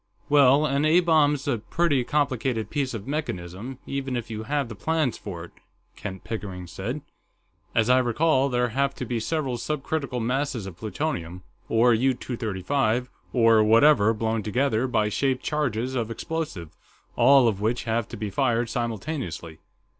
[0.29, 4.73] "Well, an A bomb's a pretty complicated piece of mechanism, even if you have the
[4.73, 5.51] plans for it,"
[5.95, 7.01] Kent Pickering said.
[7.75, 13.11] "As I recall, there have to be several subcritical masses of plutonium, or U 235,
[13.31, 16.75] or whatever, blown together by shaped charges of explosive,
[17.15, 19.59] all of which have to be fired simultaneously.